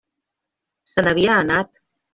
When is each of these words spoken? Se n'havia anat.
Se 0.95 1.05
n'havia 1.07 1.39
anat. 1.47 1.75